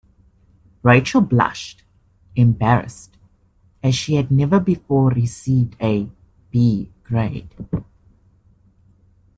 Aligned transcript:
Rachel 0.81 1.21
blushed, 1.21 1.83
embarrassed, 2.35 3.19
as 3.83 3.93
she 3.93 4.15
had 4.15 4.31
never 4.31 4.59
before 4.59 5.11
received 5.11 5.75
a 5.79 6.09
B 6.49 6.91
grade. 7.03 7.53